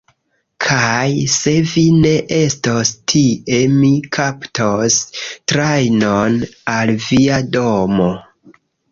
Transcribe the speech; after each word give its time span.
Kaj 0.65 1.07
se 1.31 1.51
vi 1.71 1.81
ne 2.05 2.13
estos 2.37 2.91
tie 3.11 3.59
mi 3.73 3.91
kaptos 4.17 4.97
trajnon 5.53 6.39
al 6.77 6.93
via 7.03 7.37
domo! 7.57 8.09